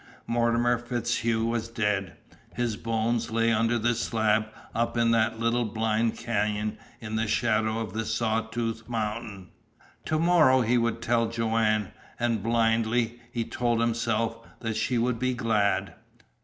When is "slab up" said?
3.93-4.97